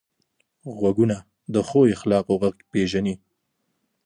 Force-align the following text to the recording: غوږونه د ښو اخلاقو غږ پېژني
غوږونه 0.75 1.17
د 1.53 1.55
ښو 1.67 1.81
اخلاقو 1.95 2.33
غږ 2.41 2.55
پېژني 2.71 3.15